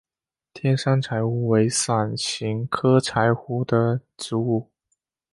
[0.51, 4.71] 天山柴胡为伞形科柴胡属的植物。